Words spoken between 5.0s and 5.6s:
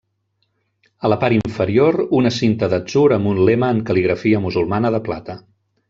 plata.